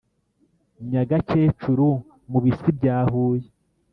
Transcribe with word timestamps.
nyagakecuru 0.89 1.87
mu 2.31 2.39
bisi 2.43 2.69
bya 2.77 2.97
huye 3.11 3.47